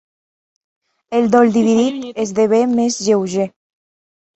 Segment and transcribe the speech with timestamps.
[1.21, 3.51] El dol dividit esdevé més lleuger.